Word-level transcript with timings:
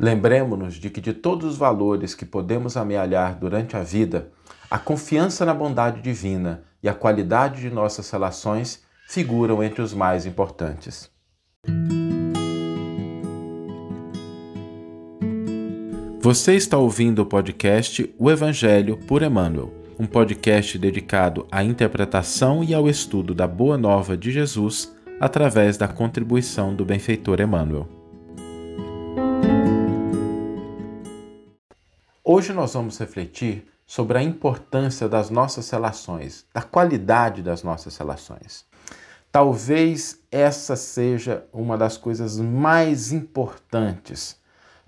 Lembremos-nos 0.00 0.76
de 0.76 0.88
que 0.88 0.98
de 0.98 1.12
todos 1.12 1.44
os 1.44 1.58
valores 1.58 2.14
que 2.14 2.24
podemos 2.24 2.74
amealhar 2.74 3.38
durante 3.38 3.76
a 3.76 3.82
vida, 3.82 4.30
a 4.70 4.78
confiança 4.78 5.44
na 5.44 5.52
bondade 5.52 6.00
divina 6.00 6.62
e 6.82 6.88
a 6.88 6.94
qualidade 6.94 7.60
de 7.60 7.68
nossas 7.68 8.10
relações 8.10 8.82
figuram 9.06 9.62
entre 9.62 9.82
os 9.82 9.92
mais 9.92 10.24
importantes. 10.24 11.10
Você 16.18 16.54
está 16.54 16.78
ouvindo 16.78 17.20
o 17.20 17.26
podcast 17.26 18.14
O 18.18 18.30
Evangelho 18.30 18.96
por 19.06 19.22
Emmanuel, 19.22 19.70
um 19.98 20.06
podcast 20.06 20.78
dedicado 20.78 21.46
à 21.52 21.62
interpretação 21.62 22.64
e 22.64 22.72
ao 22.72 22.88
estudo 22.88 23.34
da 23.34 23.46
Boa 23.46 23.76
Nova 23.76 24.16
de 24.16 24.30
Jesus 24.30 24.96
através 25.20 25.76
da 25.76 25.86
contribuição 25.86 26.74
do 26.74 26.86
benfeitor 26.86 27.38
Emmanuel. 27.38 27.99
Hoje 32.32 32.52
nós 32.52 32.74
vamos 32.74 32.96
refletir 32.96 33.66
sobre 33.84 34.16
a 34.16 34.22
importância 34.22 35.08
das 35.08 35.30
nossas 35.30 35.68
relações, 35.68 36.46
da 36.54 36.62
qualidade 36.62 37.42
das 37.42 37.64
nossas 37.64 37.96
relações. 37.96 38.64
Talvez 39.32 40.20
essa 40.30 40.76
seja 40.76 41.44
uma 41.52 41.76
das 41.76 41.96
coisas 41.96 42.38
mais 42.38 43.10
importantes 43.10 44.38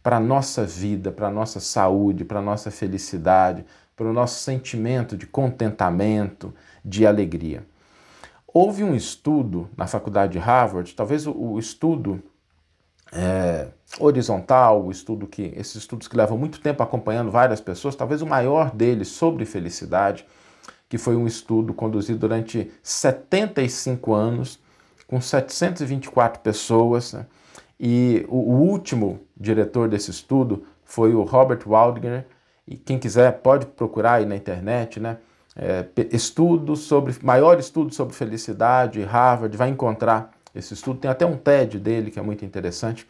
para 0.04 0.18
a 0.18 0.20
nossa 0.20 0.64
vida, 0.64 1.10
para 1.10 1.26
a 1.26 1.30
nossa 1.32 1.58
saúde, 1.58 2.24
para 2.24 2.38
a 2.38 2.42
nossa 2.42 2.70
felicidade, 2.70 3.66
para 3.96 4.06
o 4.06 4.12
nosso 4.12 4.38
sentimento 4.38 5.16
de 5.16 5.26
contentamento, 5.26 6.54
de 6.84 7.04
alegria. 7.04 7.66
Houve 8.46 8.84
um 8.84 8.94
estudo 8.94 9.68
na 9.76 9.88
faculdade 9.88 10.34
de 10.34 10.38
Harvard, 10.38 10.94
talvez 10.94 11.26
o, 11.26 11.58
estudo 11.58 12.22
é, 13.10 13.41
horizontal, 14.02 14.84
o 14.84 14.90
estudo 14.90 15.26
que 15.26 15.52
esses 15.56 15.76
estudos 15.76 16.08
que 16.08 16.16
levam 16.16 16.36
muito 16.36 16.60
tempo 16.60 16.82
acompanhando 16.82 17.30
várias 17.30 17.60
pessoas, 17.60 17.94
talvez 17.94 18.22
o 18.22 18.26
maior 18.26 18.74
deles 18.74 19.08
sobre 19.08 19.44
felicidade, 19.44 20.26
que 20.88 20.98
foi 20.98 21.16
um 21.16 21.26
estudo 21.26 21.72
conduzido 21.72 22.18
durante 22.18 22.70
75 22.82 24.12
anos 24.12 24.58
com 25.06 25.20
724 25.20 26.40
pessoas, 26.40 27.12
né? 27.12 27.26
e 27.78 28.24
o, 28.28 28.36
o, 28.36 28.60
último 28.62 29.20
diretor 29.36 29.88
desse 29.88 30.10
estudo 30.10 30.64
foi 30.84 31.14
o 31.14 31.22
Robert 31.22 31.60
Waldner, 31.66 32.26
e 32.66 32.76
quem 32.76 32.98
quiser 32.98 33.32
pode 33.40 33.66
procurar 33.66 34.14
aí 34.14 34.26
na 34.26 34.36
internet, 34.36 35.00
né? 35.00 35.18
É, 35.54 35.84
estudo 36.10 36.74
sobre 36.76 37.14
maior 37.22 37.58
estudo 37.58 37.92
sobre 37.92 38.14
felicidade, 38.14 39.02
Harvard 39.02 39.54
vai 39.54 39.68
encontrar 39.68 40.30
esse 40.54 40.72
estudo. 40.72 41.00
Tem 41.00 41.10
até 41.10 41.26
um 41.26 41.36
TED 41.36 41.78
dele 41.78 42.10
que 42.10 42.18
é 42.18 42.22
muito 42.22 42.44
interessante. 42.44 43.06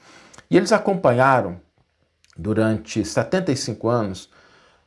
E 0.53 0.57
eles 0.59 0.71
acompanharam 0.71 1.59
durante 2.37 3.03
75 3.03 3.89
anos 3.89 4.29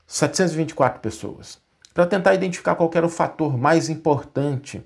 724 0.05 0.99
pessoas 1.01 1.57
para 1.91 2.05
tentar 2.05 2.35
identificar 2.35 2.75
qual 2.75 2.91
era 2.93 3.03
o 3.03 3.09
fator 3.09 3.57
mais 3.57 3.89
importante 3.89 4.85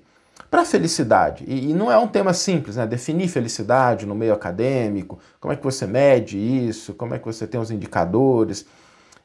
para 0.50 0.62
a 0.62 0.64
felicidade. 0.64 1.44
E, 1.46 1.68
e, 1.68 1.74
não 1.74 1.92
é 1.92 1.98
um 1.98 2.08
tema 2.08 2.32
simples, 2.32 2.76
né? 2.76 2.86
Definir 2.86 3.28
felicidade 3.28 4.06
no 4.06 4.14
meio 4.14 4.32
acadêmico, 4.32 5.18
como 5.38 5.52
é 5.52 5.56
que 5.56 5.62
você 5.62 5.86
mede 5.86 6.38
isso, 6.38 6.94
como 6.94 7.14
é 7.14 7.18
que 7.18 7.26
você 7.26 7.46
tem 7.46 7.60
os 7.60 7.70
indicadores. 7.70 8.64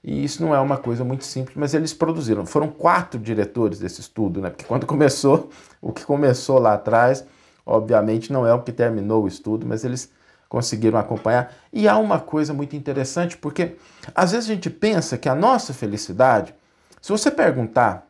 E 0.03 0.25
isso 0.25 0.43
não 0.43 0.53
é 0.53 0.59
uma 0.59 0.75
coisa 0.75 1.05
muito 1.05 1.23
simples, 1.23 1.55
mas 1.55 1.73
eles 1.73 1.93
produziram. 1.93 2.45
Foram 2.45 2.67
quatro 2.67 3.17
diretores 3.17 3.79
desse 3.79 4.01
estudo, 4.01 4.41
né? 4.41 4.49
Porque 4.49 4.65
quando 4.65 4.83
começou, 4.85 5.49
o 5.81 5.93
que 5.93 6.03
começou 6.03 6.59
lá 6.59 6.73
atrás 6.73 7.25
Obviamente 7.65 8.31
não 8.31 8.45
é 8.45 8.53
o 8.53 8.61
que 8.61 8.71
terminou 8.71 9.23
o 9.23 9.27
estudo, 9.27 9.65
mas 9.65 9.83
eles 9.83 10.11
conseguiram 10.55 10.97
acompanhar. 10.97 11.53
E 11.73 11.85
há 11.85 11.97
uma 11.97 12.17
coisa 12.17 12.53
muito 12.53 12.77
interessante, 12.77 13.35
porque 13.35 13.75
às 14.15 14.31
vezes 14.31 14.49
a 14.49 14.53
gente 14.53 14.69
pensa 14.69 15.17
que 15.17 15.27
a 15.27 15.35
nossa 15.35 15.73
felicidade, 15.73 16.55
se 17.01 17.11
você 17.11 17.29
perguntar 17.29 18.07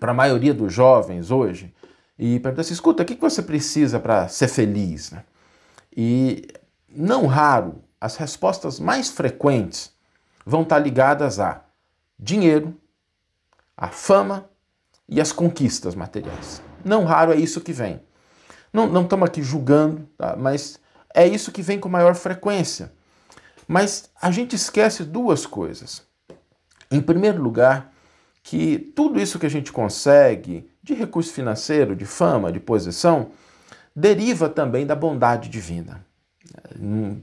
para 0.00 0.10
a 0.10 0.14
maioria 0.14 0.52
dos 0.52 0.72
jovens 0.72 1.30
hoje, 1.30 1.72
e 2.18 2.40
perguntar 2.40 2.62
assim, 2.62 2.72
escuta, 2.72 3.04
o 3.04 3.06
que 3.06 3.14
você 3.14 3.40
precisa 3.40 4.00
para 4.00 4.26
ser 4.26 4.48
feliz? 4.48 5.12
Né? 5.12 5.22
E 5.96 6.48
não 6.88 7.26
raro, 7.26 7.80
as 8.00 8.16
respostas 8.16 8.80
mais 8.80 9.10
frequentes 9.10 9.92
vão 10.44 10.62
estar 10.62 10.80
ligadas 10.80 11.38
a 11.38 11.62
dinheiro, 12.18 12.76
a 13.76 13.86
fama 13.86 14.50
e 15.08 15.20
as 15.20 15.30
conquistas 15.30 15.94
materiais. 15.94 16.60
Não 16.84 17.04
raro 17.04 17.32
é 17.32 17.36
isso 17.36 17.60
que 17.60 17.72
vem. 17.72 18.00
Não, 18.72 18.88
não 18.88 19.02
estamos 19.02 19.28
aqui 19.28 19.44
julgando, 19.44 20.08
tá? 20.18 20.34
mas 20.36 20.80
é 21.14 21.26
isso 21.26 21.52
que 21.52 21.62
vem 21.62 21.78
com 21.78 21.88
maior 21.88 22.14
frequência. 22.14 22.92
Mas 23.66 24.10
a 24.20 24.30
gente 24.30 24.56
esquece 24.56 25.04
duas 25.04 25.44
coisas. 25.44 26.02
Em 26.90 27.00
primeiro 27.00 27.42
lugar, 27.42 27.92
que 28.42 28.78
tudo 28.78 29.20
isso 29.20 29.38
que 29.38 29.46
a 29.46 29.50
gente 29.50 29.70
consegue 29.70 30.70
de 30.82 30.94
recurso 30.94 31.32
financeiro, 31.32 31.94
de 31.94 32.06
fama, 32.06 32.50
de 32.50 32.58
posição, 32.58 33.30
deriva 33.94 34.48
também 34.48 34.86
da 34.86 34.94
bondade 34.94 35.50
divina. 35.50 36.04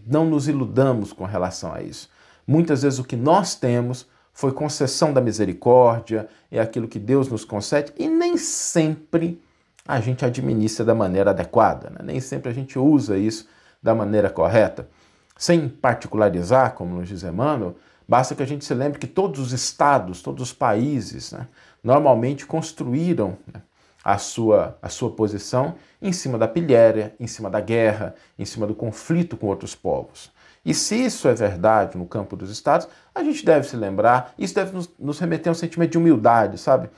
Não 0.05 0.25
nos 0.25 0.47
iludamos 0.47 1.11
com 1.11 1.25
relação 1.25 1.73
a 1.73 1.81
isso. 1.81 2.09
Muitas 2.45 2.83
vezes 2.83 2.99
o 2.99 3.03
que 3.03 3.15
nós 3.15 3.55
temos 3.55 4.07
foi 4.31 4.51
concessão 4.51 5.13
da 5.13 5.21
misericórdia, 5.21 6.27
é 6.51 6.59
aquilo 6.59 6.87
que 6.87 6.99
Deus 6.99 7.27
nos 7.27 7.43
concede, 7.43 7.91
e 7.97 8.07
nem 8.07 8.37
sempre 8.37 9.41
a 9.87 9.99
gente 9.99 10.25
administra 10.25 10.85
da 10.85 10.93
maneira 10.93 11.31
adequada. 11.31 11.89
Né? 11.89 11.99
Nem 12.03 12.19
sempre 12.19 12.51
a 12.51 12.53
gente 12.53 12.77
usa 12.77 13.17
isso 13.17 13.47
da 13.85 13.93
maneira 13.93 14.31
correta. 14.31 14.89
Sem 15.37 15.69
particularizar, 15.69 16.73
como 16.73 16.95
nos 16.95 17.07
diz 17.07 17.21
Emmanuel, 17.21 17.75
basta 18.07 18.33
que 18.33 18.41
a 18.41 18.45
gente 18.45 18.65
se 18.65 18.73
lembre 18.73 18.97
que 18.97 19.05
todos 19.05 19.39
os 19.39 19.53
estados, 19.53 20.23
todos 20.23 20.41
os 20.41 20.51
países, 20.51 21.31
né, 21.31 21.47
normalmente 21.83 22.47
construíram 22.47 23.37
né, 23.53 23.61
a, 24.03 24.17
sua, 24.17 24.75
a 24.81 24.89
sua 24.89 25.11
posição 25.11 25.75
em 26.01 26.11
cima 26.11 26.35
da 26.35 26.47
pilhéria, 26.47 27.15
em 27.19 27.27
cima 27.27 27.47
da 27.47 27.61
guerra, 27.61 28.15
em 28.39 28.45
cima 28.45 28.65
do 28.65 28.73
conflito 28.73 29.37
com 29.37 29.45
outros 29.45 29.75
povos. 29.75 30.31
E 30.65 30.73
se 30.73 30.95
isso 30.95 31.27
é 31.27 31.35
verdade 31.35 31.95
no 31.95 32.07
campo 32.07 32.35
dos 32.35 32.49
estados, 32.49 32.87
a 33.13 33.23
gente 33.23 33.45
deve 33.45 33.67
se 33.67 33.75
lembrar, 33.75 34.33
isso 34.35 34.55
deve 34.55 34.73
nos, 34.73 34.89
nos 34.97 35.19
remeter 35.19 35.49
a 35.49 35.51
um 35.51 35.55
sentimento 35.55 35.91
de 35.91 35.99
humildade, 35.99 36.57
sabe? 36.57 36.89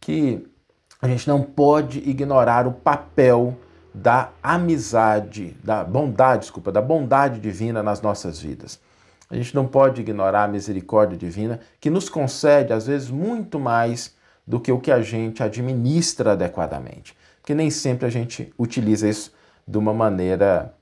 Que 0.00 0.46
a 1.02 1.08
gente 1.08 1.26
não 1.26 1.42
pode 1.42 1.98
ignorar 2.08 2.64
o 2.68 2.72
papel 2.72 3.58
da 3.94 4.30
amizade, 4.42 5.56
da 5.62 5.82
bondade, 5.82 6.42
desculpa, 6.42 6.70
da 6.70 6.80
bondade 6.80 7.40
divina 7.40 7.82
nas 7.82 8.00
nossas 8.00 8.38
vidas. 8.40 8.80
A 9.30 9.34
gente 9.34 9.54
não 9.54 9.66
pode 9.66 10.00
ignorar 10.00 10.44
a 10.44 10.48
misericórdia 10.48 11.16
divina 11.16 11.60
que 11.80 11.90
nos 11.90 12.08
concede, 12.08 12.72
às 12.72 12.86
vezes, 12.86 13.10
muito 13.10 13.58
mais 13.58 14.14
do 14.46 14.58
que 14.58 14.72
o 14.72 14.80
que 14.80 14.90
a 14.90 15.02
gente 15.02 15.42
administra 15.42 16.32
adequadamente. 16.32 17.16
Porque 17.40 17.54
nem 17.54 17.70
sempre 17.70 18.06
a 18.06 18.10
gente 18.10 18.52
utiliza 18.58 19.08
isso 19.08 19.32
de 19.66 19.76
uma 19.76 19.92
maneira 19.92 20.74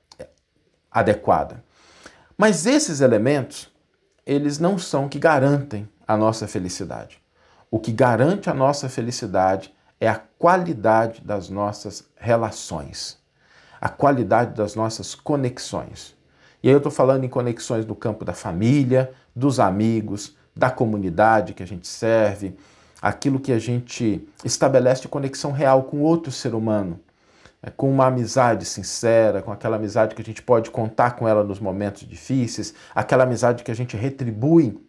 adequada. 0.89 1.63
Mas 2.37 2.65
esses 2.65 3.01
elementos, 3.01 3.69
eles 4.25 4.59
não 4.59 4.77
são 4.77 5.09
que 5.09 5.19
garantem 5.19 5.87
a 6.07 6.15
nossa 6.15 6.47
felicidade. 6.47 7.21
O 7.69 7.79
que 7.79 7.91
garante 7.91 8.49
a 8.49 8.53
nossa 8.53 8.87
felicidade 8.87 9.73
é 9.99 10.07
a 10.07 10.15
qualidade 10.15 11.21
das 11.21 11.49
nossas 11.49 12.07
relações, 12.15 13.17
a 13.81 13.89
qualidade 13.89 14.55
das 14.55 14.75
nossas 14.75 15.15
conexões. 15.15 16.15
E 16.61 16.67
aí 16.67 16.73
eu 16.73 16.77
estou 16.77 16.91
falando 16.91 17.23
em 17.23 17.29
conexões 17.29 17.85
no 17.85 17.95
campo 17.95 18.25
da 18.25 18.33
família, 18.33 19.11
dos 19.35 19.59
amigos, 19.59 20.35
da 20.55 20.69
comunidade 20.69 21.53
que 21.53 21.63
a 21.63 21.67
gente 21.67 21.87
serve, 21.87 22.55
aquilo 23.01 23.39
que 23.39 23.51
a 23.51 23.59
gente 23.59 24.27
estabelece 24.43 25.03
de 25.03 25.07
conexão 25.07 25.51
real 25.51 25.83
com 25.83 26.01
outro 26.01 26.31
ser 26.31 26.55
humano, 26.55 26.99
é, 27.61 27.69
com 27.69 27.89
uma 27.89 28.07
amizade 28.07 28.65
sincera, 28.65 29.41
com 29.41 29.51
aquela 29.51 29.75
amizade 29.75 30.15
que 30.15 30.21
a 30.21 30.25
gente 30.25 30.41
pode 30.41 30.71
contar 30.71 31.11
com 31.11 31.27
ela 31.27 31.43
nos 31.43 31.59
momentos 31.59 32.07
difíceis, 32.07 32.73
aquela 32.93 33.23
amizade 33.23 33.63
que 33.63 33.71
a 33.71 33.75
gente 33.75 33.95
retribui 33.95 34.79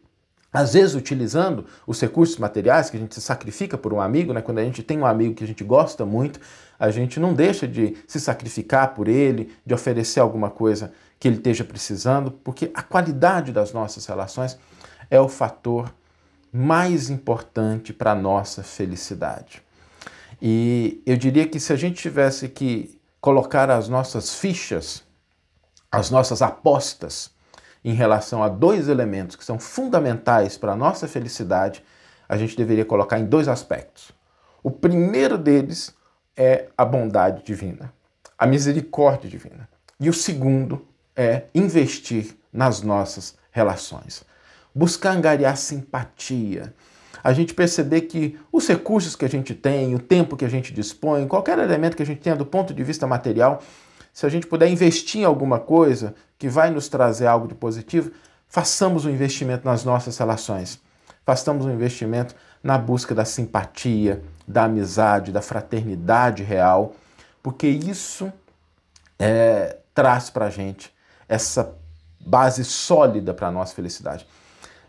às 0.52 0.72
vezes 0.72 0.94
utilizando 0.94 1.66
os 1.86 2.00
recursos 2.00 2.38
materiais 2.38 2.88
que 2.88 2.96
a 2.96 3.00
gente 3.00 3.14
se 3.14 3.20
sacrifica 3.20 3.76
por 3.76 3.92
um 3.92 4.00
amigo, 4.00 4.32
né? 4.32 4.40
quando 4.40 4.58
a 4.58 4.64
gente 4.64 4.82
tem 4.82 4.98
um 4.98 5.06
amigo 5.06 5.34
que 5.34 5.44
a 5.44 5.46
gente 5.46 5.62
gosta 5.62 6.06
muito, 6.06 6.40
a 6.78 6.90
gente 6.90 7.20
não 7.20 7.34
deixa 7.34 7.66
de 7.66 7.96
se 8.06 8.20
sacrificar 8.20 8.94
por 8.94 9.08
ele, 9.08 9.52
de 9.66 9.74
oferecer 9.74 10.20
alguma 10.20 10.48
coisa 10.48 10.92
que 11.18 11.28
ele 11.28 11.36
esteja 11.36 11.64
precisando, 11.64 12.30
porque 12.30 12.70
a 12.72 12.82
qualidade 12.82 13.52
das 13.52 13.72
nossas 13.72 14.06
relações 14.06 14.58
é 15.10 15.20
o 15.20 15.28
fator 15.28 15.92
mais 16.52 17.10
importante 17.10 17.92
para 17.92 18.12
a 18.12 18.14
nossa 18.14 18.62
felicidade. 18.62 19.62
E 20.40 21.02
eu 21.04 21.16
diria 21.16 21.46
que 21.46 21.58
se 21.58 21.72
a 21.72 21.76
gente 21.76 22.00
tivesse 22.00 22.48
que 22.48 22.98
colocar 23.20 23.68
as 23.70 23.88
nossas 23.88 24.34
fichas, 24.36 25.02
as 25.90 26.10
nossas 26.10 26.40
apostas, 26.40 27.30
em 27.88 27.94
relação 27.94 28.42
a 28.42 28.50
dois 28.50 28.86
elementos 28.86 29.34
que 29.34 29.44
são 29.44 29.58
fundamentais 29.58 30.58
para 30.58 30.72
a 30.72 30.76
nossa 30.76 31.08
felicidade, 31.08 31.82
a 32.28 32.36
gente 32.36 32.54
deveria 32.54 32.84
colocar 32.84 33.18
em 33.18 33.24
dois 33.24 33.48
aspectos. 33.48 34.12
O 34.62 34.70
primeiro 34.70 35.38
deles 35.38 35.94
é 36.36 36.66
a 36.76 36.84
bondade 36.84 37.42
divina, 37.42 37.90
a 38.36 38.46
misericórdia 38.46 39.30
divina. 39.30 39.66
E 39.98 40.10
o 40.10 40.12
segundo 40.12 40.86
é 41.16 41.44
investir 41.54 42.36
nas 42.52 42.82
nossas 42.82 43.38
relações. 43.50 44.22
Buscar 44.74 45.12
angariar 45.12 45.56
simpatia. 45.56 46.74
A 47.24 47.32
gente 47.32 47.54
perceber 47.54 48.02
que 48.02 48.38
os 48.52 48.68
recursos 48.68 49.16
que 49.16 49.24
a 49.24 49.28
gente 49.28 49.54
tem, 49.54 49.94
o 49.94 49.98
tempo 49.98 50.36
que 50.36 50.44
a 50.44 50.50
gente 50.50 50.74
dispõe, 50.74 51.26
qualquer 51.26 51.58
elemento 51.58 51.96
que 51.96 52.02
a 52.02 52.06
gente 52.06 52.20
tenha 52.20 52.36
do 52.36 52.44
ponto 52.44 52.74
de 52.74 52.84
vista 52.84 53.06
material, 53.06 53.62
se 54.18 54.26
a 54.26 54.28
gente 54.28 54.48
puder 54.48 54.68
investir 54.68 55.20
em 55.20 55.24
alguma 55.24 55.60
coisa 55.60 56.12
que 56.36 56.48
vai 56.48 56.70
nos 56.70 56.88
trazer 56.88 57.28
algo 57.28 57.46
de 57.46 57.54
positivo, 57.54 58.10
façamos 58.48 59.04
um 59.04 59.10
investimento 59.10 59.64
nas 59.64 59.84
nossas 59.84 60.18
relações. 60.18 60.80
Façamos 61.24 61.64
um 61.64 61.70
investimento 61.70 62.34
na 62.60 62.76
busca 62.76 63.14
da 63.14 63.24
simpatia, 63.24 64.20
da 64.44 64.64
amizade, 64.64 65.30
da 65.30 65.40
fraternidade 65.40 66.42
real, 66.42 66.96
porque 67.40 67.68
isso 67.68 68.32
é, 69.20 69.76
traz 69.94 70.30
para 70.30 70.46
a 70.46 70.50
gente 70.50 70.92
essa 71.28 71.76
base 72.18 72.64
sólida 72.64 73.32
para 73.32 73.46
a 73.46 73.52
nossa 73.52 73.72
felicidade. 73.72 74.26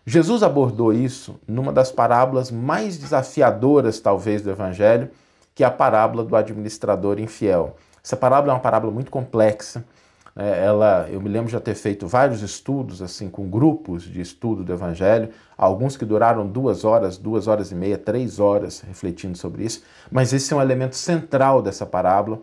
Jesus 0.08 0.42
abordou 0.42 0.92
isso 0.92 1.40
numa 1.48 1.72
das 1.72 1.92
parábolas 1.92 2.50
mais 2.50 2.98
desafiadoras, 2.98 4.00
talvez, 4.00 4.42
do 4.42 4.50
Evangelho, 4.50 5.12
que 5.54 5.64
é 5.64 5.68
a 5.68 5.72
parábola 5.72 6.24
do 6.24 6.36
administrador 6.36 7.20
infiel. 7.20 7.78
Essa 8.10 8.18
parábola 8.18 8.54
é 8.54 8.56
uma 8.56 8.60
parábola 8.60 8.92
muito 8.92 9.12
complexa. 9.12 9.86
É, 10.36 10.66
ela, 10.66 11.08
eu 11.12 11.22
me 11.22 11.30
lembro 11.30 11.46
de 11.46 11.52
já 11.52 11.60
ter 11.60 11.76
feito 11.76 12.08
vários 12.08 12.42
estudos 12.42 13.04
assim 13.04 13.30
com 13.30 13.48
grupos 13.48 14.02
de 14.02 14.20
estudo 14.20 14.64
do 14.64 14.74
Evangelho, 14.74 15.30
alguns 15.56 15.96
que 15.96 16.04
duraram 16.06 16.48
duas 16.48 16.84
horas, 16.84 17.20
duas 17.20 17.48
horas 17.48 17.72
e 17.72 17.76
meia, 17.76 18.00
três 18.00 18.40
horas 18.40 18.82
refletindo 18.82 19.38
sobre 19.38 19.64
isso. 19.64 19.84
Mas 20.12 20.34
esse 20.34 20.52
é 20.52 20.56
um 20.58 20.62
elemento 20.62 20.96
central 20.96 21.62
dessa 21.62 21.86
parábola 21.86 22.42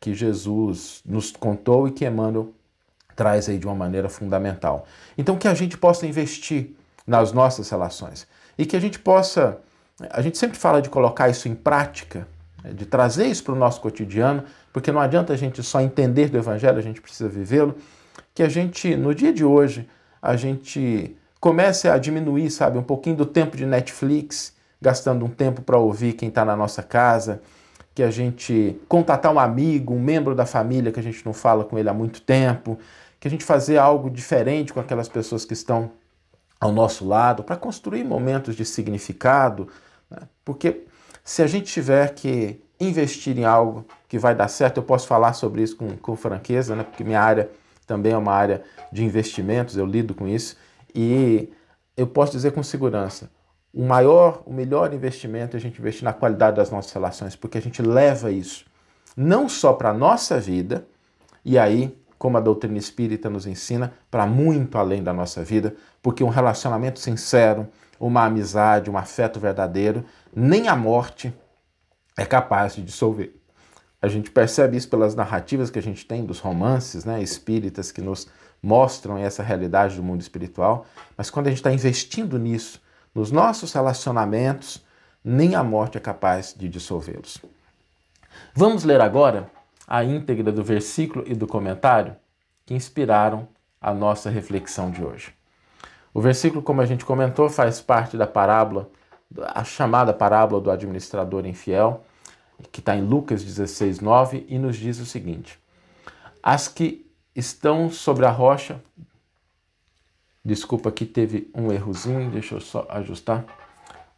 que 0.00 0.12
Jesus 0.12 1.00
nos 1.06 1.30
contou 1.30 1.86
e 1.86 1.92
que 1.92 2.04
Emmanuel 2.04 2.48
traz 3.14 3.48
aí 3.48 3.56
de 3.56 3.66
uma 3.66 3.74
maneira 3.76 4.08
fundamental. 4.08 4.84
Então 5.16 5.36
que 5.36 5.46
a 5.46 5.54
gente 5.54 5.78
possa 5.78 6.08
investir 6.08 6.72
nas 7.06 7.30
nossas 7.30 7.70
relações 7.70 8.26
e 8.58 8.66
que 8.66 8.74
a 8.74 8.80
gente 8.80 8.98
possa, 8.98 9.58
a 10.10 10.20
gente 10.20 10.36
sempre 10.36 10.58
fala 10.58 10.82
de 10.82 10.90
colocar 10.90 11.28
isso 11.28 11.46
em 11.46 11.54
prática, 11.54 12.26
de 12.72 12.86
trazer 12.86 13.26
isso 13.26 13.44
para 13.44 13.54
o 13.54 13.58
nosso 13.58 13.80
cotidiano, 13.80 14.44
porque 14.72 14.90
não 14.90 15.00
adianta 15.00 15.32
a 15.32 15.36
gente 15.36 15.62
só 15.62 15.80
entender 15.80 16.28
do 16.28 16.38
Evangelho, 16.38 16.78
a 16.78 16.82
gente 16.82 17.00
precisa 17.00 17.28
vivê-lo, 17.28 17.76
que 18.34 18.42
a 18.42 18.48
gente, 18.48 18.96
no 18.96 19.14
dia 19.14 19.32
de 19.32 19.44
hoje, 19.44 19.88
a 20.20 20.36
gente 20.36 21.16
comece 21.38 21.88
a 21.88 21.98
diminuir, 21.98 22.50
sabe, 22.50 22.78
um 22.78 22.82
pouquinho 22.82 23.16
do 23.16 23.26
tempo 23.26 23.56
de 23.56 23.66
Netflix, 23.66 24.54
gastando 24.80 25.24
um 25.24 25.28
tempo 25.28 25.62
para 25.62 25.78
ouvir 25.78 26.14
quem 26.14 26.28
está 26.28 26.44
na 26.44 26.56
nossa 26.56 26.82
casa, 26.82 27.42
que 27.94 28.02
a 28.02 28.10
gente 28.10 28.80
contatar 28.88 29.32
um 29.32 29.38
amigo, 29.38 29.94
um 29.94 30.00
membro 30.00 30.34
da 30.34 30.46
família 30.46 30.90
que 30.90 30.98
a 30.98 31.02
gente 31.02 31.24
não 31.24 31.32
fala 31.32 31.64
com 31.64 31.78
ele 31.78 31.88
há 31.88 31.94
muito 31.94 32.20
tempo, 32.22 32.78
que 33.20 33.28
a 33.28 33.30
gente 33.30 33.44
fazer 33.44 33.78
algo 33.78 34.10
diferente 34.10 34.72
com 34.72 34.80
aquelas 34.80 35.08
pessoas 35.08 35.44
que 35.44 35.52
estão 35.52 35.92
ao 36.60 36.72
nosso 36.72 37.06
lado, 37.06 37.44
para 37.44 37.56
construir 37.56 38.04
momentos 38.04 38.56
de 38.56 38.64
significado, 38.64 39.68
né? 40.10 40.22
porque 40.44 40.86
se 41.24 41.42
a 41.42 41.46
gente 41.46 41.72
tiver 41.72 42.14
que 42.14 42.60
investir 42.78 43.38
em 43.38 43.44
algo 43.44 43.86
que 44.08 44.18
vai 44.18 44.34
dar 44.34 44.48
certo, 44.48 44.76
eu 44.76 44.82
posso 44.82 45.06
falar 45.06 45.32
sobre 45.32 45.62
isso 45.62 45.76
com, 45.76 45.96
com 45.96 46.14
franqueza, 46.14 46.76
né? 46.76 46.84
porque 46.84 47.02
minha 47.02 47.20
área 47.20 47.50
também 47.86 48.12
é 48.12 48.16
uma 48.16 48.32
área 48.32 48.62
de 48.92 49.02
investimentos, 49.02 49.76
eu 49.76 49.86
lido 49.86 50.14
com 50.14 50.28
isso, 50.28 50.56
e 50.94 51.50
eu 51.96 52.06
posso 52.06 52.32
dizer 52.32 52.52
com 52.52 52.62
segurança, 52.62 53.30
o 53.72 53.82
maior, 53.84 54.42
o 54.46 54.52
melhor 54.52 54.92
investimento 54.92 55.56
é 55.56 55.58
a 55.58 55.60
gente 55.60 55.80
investir 55.80 56.04
na 56.04 56.12
qualidade 56.12 56.56
das 56.56 56.70
nossas 56.70 56.92
relações, 56.92 57.34
porque 57.34 57.58
a 57.58 57.62
gente 57.62 57.82
leva 57.82 58.30
isso 58.30 58.66
não 59.16 59.48
só 59.48 59.72
para 59.72 59.90
a 59.90 59.94
nossa 59.94 60.38
vida, 60.38 60.86
e 61.44 61.58
aí, 61.58 61.96
como 62.18 62.36
a 62.36 62.40
doutrina 62.40 62.78
espírita 62.78 63.30
nos 63.30 63.46
ensina, 63.46 63.92
para 64.10 64.26
muito 64.26 64.76
além 64.78 65.02
da 65.02 65.12
nossa 65.12 65.42
vida, 65.44 65.74
porque 66.02 66.24
um 66.24 66.28
relacionamento 66.28 66.98
sincero, 66.98 67.68
uma 67.98 68.24
amizade, 68.24 68.90
um 68.90 68.98
afeto 68.98 69.38
verdadeiro, 69.40 70.04
nem 70.34 70.68
a 70.68 70.76
morte 70.76 71.32
é 72.16 72.24
capaz 72.24 72.74
de 72.74 72.82
dissolver. 72.82 73.34
A 74.00 74.08
gente 74.08 74.30
percebe 74.30 74.76
isso 74.76 74.88
pelas 74.88 75.14
narrativas 75.14 75.70
que 75.70 75.78
a 75.78 75.82
gente 75.82 76.04
tem 76.04 76.24
dos 76.24 76.38
romances 76.38 77.04
né, 77.04 77.22
espíritas 77.22 77.90
que 77.90 78.02
nos 78.02 78.28
mostram 78.62 79.16
essa 79.16 79.42
realidade 79.42 79.96
do 79.96 80.02
mundo 80.02 80.20
espiritual, 80.20 80.86
mas 81.16 81.30
quando 81.30 81.46
a 81.46 81.50
gente 81.50 81.58
está 81.58 81.72
investindo 81.72 82.38
nisso, 82.38 82.82
nos 83.14 83.30
nossos 83.30 83.72
relacionamentos, 83.72 84.84
nem 85.24 85.54
a 85.54 85.62
morte 85.62 85.96
é 85.96 86.00
capaz 86.00 86.54
de 86.56 86.68
dissolvê-los. 86.68 87.38
Vamos 88.54 88.84
ler 88.84 89.00
agora 89.00 89.50
a 89.86 90.02
íntegra 90.02 90.50
do 90.50 90.64
versículo 90.64 91.24
e 91.26 91.34
do 91.34 91.46
comentário 91.46 92.16
que 92.66 92.74
inspiraram 92.74 93.48
a 93.80 93.92
nossa 93.92 94.30
reflexão 94.30 94.90
de 94.90 95.04
hoje. 95.04 95.34
O 96.14 96.20
versículo, 96.20 96.62
como 96.62 96.80
a 96.80 96.86
gente 96.86 97.04
comentou, 97.04 97.50
faz 97.50 97.80
parte 97.80 98.16
da 98.16 98.26
parábola 98.26 98.88
a 99.54 99.64
chamada 99.64 100.12
parábola 100.12 100.60
do 100.60 100.70
administrador 100.70 101.46
infiel, 101.46 102.04
que 102.70 102.80
está 102.80 102.96
em 102.96 103.02
Lucas 103.02 103.42
16, 103.42 104.00
9, 104.00 104.46
e 104.48 104.58
nos 104.58 104.76
diz 104.76 104.98
o 105.00 105.06
seguinte: 105.06 105.58
As 106.42 106.68
que 106.68 107.04
estão 107.34 107.90
sobre 107.90 108.26
a 108.26 108.30
rocha. 108.30 108.80
Desculpa, 110.44 110.90
aqui 110.90 111.06
teve 111.06 111.50
um 111.54 111.72
errozinho, 111.72 112.30
deixa 112.30 112.54
eu 112.54 112.60
só 112.60 112.86
ajustar. 112.90 113.44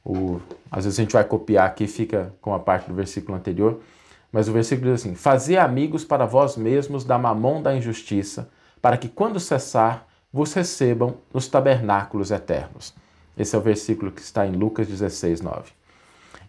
O, 0.05 0.41
às 0.71 0.85
vezes 0.85 0.99
a 0.99 1.03
gente 1.03 1.13
vai 1.13 1.25
copiar 1.25 1.67
aqui, 1.67 1.87
fica 1.87 2.35
com 2.41 2.53
a 2.53 2.59
parte 2.59 2.89
do 2.89 2.95
versículo 2.95 3.39
anterior. 3.39 3.81
Mas 4.33 4.49
o 4.49 4.53
versículo 4.53 4.93
diz 4.93 5.01
assim: 5.01 5.15
Fazei 5.15 5.57
amigos 5.57 6.05
para 6.05 6.27
vós 6.27 6.57
mesmos 6.57 7.05
da 7.05 7.17
mamão 7.17 7.63
da 7.63 7.75
injustiça, 7.75 8.51
para 8.83 8.99
que 8.99 9.09
quando 9.09 9.39
cessar, 9.39 10.07
vos 10.37 10.53
recebam 10.53 11.17
nos 11.33 11.49
tabernáculos 11.49 12.31
eternos. 12.31 12.95
Esse 13.39 13.57
é 13.57 13.59
o 13.59 13.63
versículo 13.63 14.13
que 14.13 14.21
está 14.21 14.47
em 14.47 14.53
Lucas 14.53 14.87
16, 14.87 15.41
9. 15.41 15.73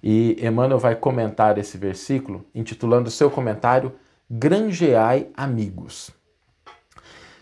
E 0.03 0.37
Emmanuel 0.45 0.77
vai 0.77 0.93
comentar 0.93 1.57
esse 1.57 1.77
versículo, 1.77 2.45
intitulando 2.53 3.09
seu 3.09 3.31
comentário 3.31 3.93
Grangeai 4.29 5.29
amigos. 5.33 6.11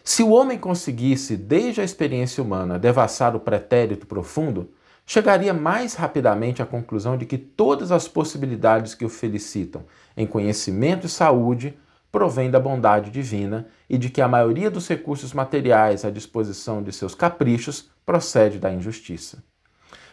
Se 0.04 0.22
o 0.22 0.30
homem 0.30 0.60
conseguisse, 0.60 1.36
desde 1.36 1.82
a 1.82 1.84
experiência 1.84 2.44
humana, 2.44 2.78
devassar 2.78 3.36
o 3.36 3.40
pretérito 3.40 4.06
profundo, 4.06 4.70
chegaria 5.04 5.52
mais 5.52 5.96
rapidamente 5.96 6.62
à 6.62 6.66
conclusão 6.66 7.18
de 7.18 7.26
que 7.26 7.40
todas 7.40 7.92
as 7.92 8.08
possibilidades 8.08 8.94
que 8.94 9.04
o 9.04 9.10
felicitam 9.10 9.84
em 10.16 10.28
conhecimento 10.28 11.08
e 11.08 11.10
saúde 11.10 11.76
provém 12.16 12.50
da 12.50 12.62
bondade 12.62 13.12
divina 13.12 13.68
e 13.90 13.98
de 13.98 14.10
que 14.10 14.22
a 14.22 14.28
maioria 14.28 14.72
dos 14.72 14.88
recursos 14.88 15.34
materiais 15.34 16.06
à 16.06 16.10
disposição 16.10 16.82
de 16.82 16.94
seus 16.94 17.14
caprichos 17.14 17.90
procede 18.06 18.58
da 18.58 18.72
injustiça. 18.72 19.44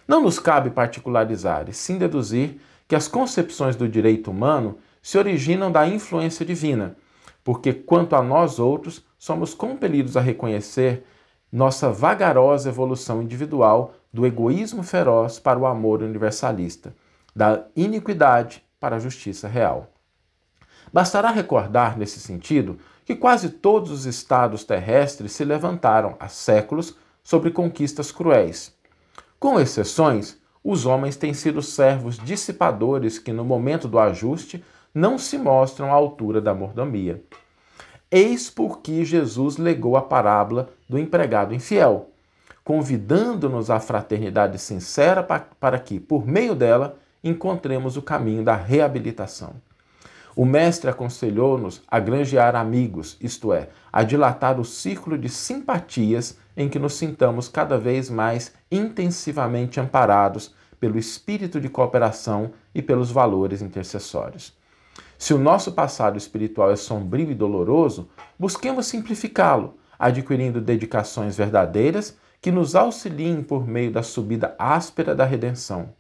Não 0.09 0.21
nos 0.21 0.41
cabe 0.41 0.71
particularizar, 0.71 1.67
e 1.69 1.73
sim 1.73 1.99
deduzir 1.99 2.61
que 2.89 2.97
as 2.97 3.07
concepções 3.07 3.77
do 3.77 3.89
direito 3.89 4.33
humano 4.33 4.79
se 5.01 5.17
originam 5.17 5.71
da 5.71 5.87
influência 5.87 6.45
divina, 6.45 6.97
porque 7.45 7.73
quanto 7.73 8.17
a 8.17 8.23
nós 8.23 8.59
outros, 8.59 9.05
somos 9.17 9.55
compelidos 9.55 10.17
a 10.17 10.21
reconhecer 10.21 11.05
nossa 11.53 11.89
vagarosa 11.89 12.69
evolução 12.69 13.23
individual 13.23 13.95
do 14.13 14.27
egoísmo 14.27 14.83
feroz 14.83 15.39
para 15.39 15.57
o 15.57 15.67
amor 15.67 16.03
universalista, 16.03 16.97
da 17.33 17.65
iniquidade 17.77 18.61
para 18.81 18.97
a 18.97 18.99
justiça 18.99 19.47
real. 19.47 19.92
Bastará 20.93 21.31
recordar, 21.31 21.97
nesse 21.97 22.21
sentido, 22.21 22.79
que 23.05 23.17
quase 23.17 23.49
todos 23.49 23.91
os 23.91 24.05
estados 24.05 24.63
terrestres 24.63 25.33
se 25.33 25.45
levantaram 25.45 26.17
há 26.21 26.29
séculos 26.29 26.97
sobre 27.23 27.51
conquistas 27.51 28.13
cruéis. 28.13 28.75
Com 29.39 29.59
exceções, 29.59 30.37
os 30.63 30.87
homens 30.87 31.17
têm 31.17 31.33
sido 31.35 31.63
servos 31.63 32.19
dissipadores 32.19 33.19
que, 33.19 33.33
no 33.33 33.45
momento 33.45 33.89
do 33.89 33.99
ajuste, 33.99 34.63
não 34.95 35.19
se 35.19 35.39
mostram 35.39 35.91
à 35.91 35.95
altura 35.95 36.41
da 36.41 36.55
mordomia. 36.55 37.23
Eis 38.11 38.51
por 38.51 38.81
que 38.81 39.05
Jesus 39.05 39.57
legou 39.57 39.97
a 39.97 40.03
parábola 40.03 40.69
do 40.87 40.99
empregado 40.99 41.55
infiel, 41.55 42.11
convidando-nos 42.63 43.71
à 43.71 43.81
fraternidade 43.81 44.59
sincera 44.59 45.23
para 45.23 45.79
que, 45.79 45.99
por 45.99 46.27
meio 46.27 46.55
dela, 46.55 46.99
encontremos 47.25 47.97
o 47.97 48.03
caminho 48.03 48.45
da 48.45 48.55
reabilitação. 48.55 49.55
O 50.35 50.47
Mestre 50.47 50.89
aconselhou-nos 50.89 51.83
a 51.87 52.01
granjear 52.01 52.57
amigos, 52.57 53.19
isto 53.21 53.53
é, 53.53 53.69
a 53.93 54.03
dilatar 54.03 54.59
o 54.59 54.65
círculo 54.65 55.19
de 55.19 55.29
simpatias 55.29 56.39
em 56.57 56.69
que 56.69 56.79
nos 56.79 56.95
sintamos 56.95 57.49
cada 57.49 57.77
vez 57.77 58.09
mais 58.09 58.53
intensivamente 58.71 59.79
amparados 59.79 60.55
pelo 60.81 60.99
espírito 60.99 61.61
de 61.61 61.69
cooperação 61.69 62.53
e 62.75 62.81
pelos 62.81 63.11
valores 63.11 63.61
intercessórios. 63.61 64.57
Se 65.19 65.35
o 65.35 65.39
nosso 65.39 65.73
passado 65.73 66.19
espiritual 66.19 66.71
é 66.71 66.77
sombrio 66.77 67.31
e 67.31 67.35
doloroso, 67.35 68.09
busquemos 68.39 68.87
simplificá-lo, 68.87 69.77
adquirindo 69.99 70.61
dedicações 70.61 71.37
verdadeiras 71.37 72.17
que 72.41 72.51
nos 72.51 72.75
auxiliem 72.75 73.43
por 73.43 73.67
meio 73.67 73.93
da 73.93 74.03
subida 74.03 74.57
áspera 74.59 75.15
da 75.15 75.25
redenção. 75.25 75.91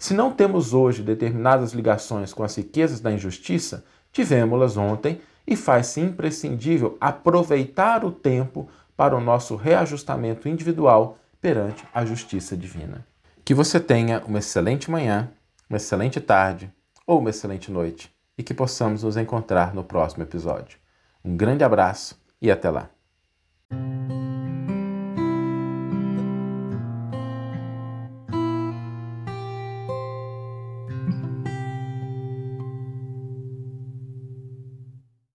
Se 0.00 0.14
não 0.14 0.32
temos 0.32 0.72
hoje 0.72 1.02
determinadas 1.02 1.74
ligações 1.74 2.32
com 2.32 2.42
as 2.42 2.56
riquezas 2.56 3.00
da 3.00 3.12
injustiça, 3.12 3.84
tivemos-las 4.10 4.78
ontem 4.78 5.20
e 5.46 5.54
faz-se 5.54 6.00
imprescindível 6.00 6.96
aproveitar 6.98 8.02
o 8.02 8.10
tempo 8.10 8.66
para 8.96 9.14
o 9.14 9.20
nosso 9.20 9.56
reajustamento 9.56 10.48
individual 10.48 11.18
perante 11.38 11.84
a 11.92 12.02
justiça 12.02 12.56
divina. 12.56 13.06
Que 13.44 13.52
você 13.52 13.78
tenha 13.78 14.24
uma 14.26 14.38
excelente 14.38 14.90
manhã, 14.90 15.30
uma 15.68 15.76
excelente 15.76 16.18
tarde 16.18 16.72
ou 17.06 17.18
uma 17.18 17.28
excelente 17.28 17.70
noite 17.70 18.10
e 18.38 18.42
que 18.42 18.54
possamos 18.54 19.02
nos 19.02 19.18
encontrar 19.18 19.74
no 19.74 19.84
próximo 19.84 20.22
episódio. 20.22 20.78
Um 21.22 21.36
grande 21.36 21.62
abraço 21.62 22.18
e 22.40 22.50
até 22.50 22.70
lá! 22.70 22.88